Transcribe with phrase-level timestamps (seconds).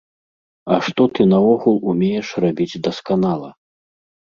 [0.75, 3.57] А што ты наогул умееш рабіць дасканала?